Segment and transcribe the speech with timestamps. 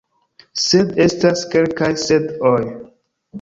[0.61, 2.65] Sed– estas kelkaj sed-oj.